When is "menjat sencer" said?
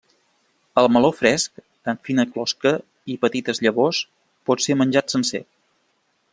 4.83-5.47